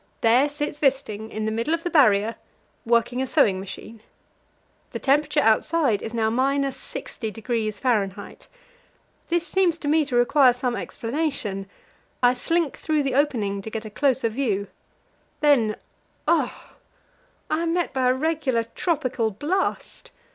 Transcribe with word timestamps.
There 0.21 0.49
sits 0.49 0.81
Wisting, 0.81 1.29
in 1.29 1.45
the 1.45 1.51
middle 1.51 1.75
of 1.75 1.83
the 1.83 1.91
Barrier, 1.91 2.35
working 2.87 3.21
a 3.21 3.27
sewing 3.27 3.59
machine. 3.59 4.01
The 4.93 4.97
temperature 4.99 5.41
outside 5.41 6.01
is 6.01 6.11
now 6.11 6.31
60°F. 6.31 8.47
This 9.27 9.45
seems 9.45 9.77
to 9.77 9.87
me 9.87 10.03
to 10.05 10.15
require 10.15 10.53
some 10.53 10.75
explanation; 10.75 11.69
I 12.23 12.33
slink 12.33 12.79
through 12.79 13.03
the 13.03 13.13
opening 13.13 13.61
to 13.61 13.69
get 13.69 13.85
a 13.85 13.91
closer 13.91 14.29
view. 14.29 14.69
Then 15.39 15.75
ugh! 16.27 16.49
I 17.51 17.61
am 17.61 17.75
met 17.75 17.93
by 17.93 18.09
a 18.09 18.13
regular 18.15 18.63
tropical 18.73 19.29
blast. 19.29 20.09